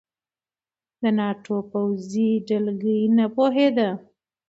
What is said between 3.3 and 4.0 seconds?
پوهېده.